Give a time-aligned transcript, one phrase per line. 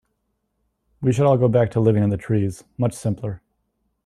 [0.99, 3.43] We should all go back to living in the trees, much simpler.